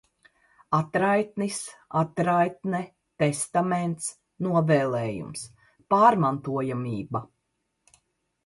Atraitnis, 0.75 1.57
atraitne, 1.99 2.81
testaments, 3.23 4.09
novēlējums. 4.47 5.47
Pārmantojamība. 5.97 7.27